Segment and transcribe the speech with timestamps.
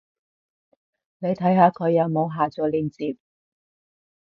[1.19, 3.17] 你睇下佢有冇下載連接